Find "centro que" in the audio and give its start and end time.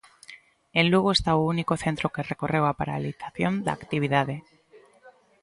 1.83-2.27